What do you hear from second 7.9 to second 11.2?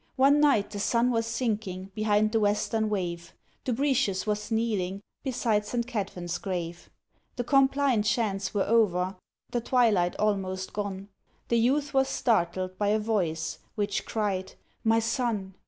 chants were over, The twilight almost gone,